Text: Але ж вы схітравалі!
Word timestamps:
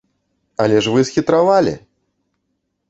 Але 0.65 0.81
ж 0.85 0.93
вы 0.95 1.05
схітравалі! 1.11 1.77